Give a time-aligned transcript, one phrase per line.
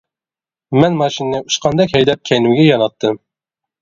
[0.77, 3.21] مەن ماشىنىنى ئۇچقاندەك ھەيدەپ كەينىمگە ياناتتىم.